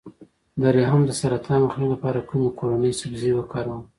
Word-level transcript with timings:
د 0.61 0.63
رحم 0.75 1.01
د 1.05 1.11
سرطان 1.19 1.57
مخنیوي 1.65 1.91
لپاره 1.93 2.17
د 2.21 2.25
کومې 2.29 2.49
کورنۍ 2.59 2.91
سبزي 3.01 3.31
وکاروم؟ 3.35 3.81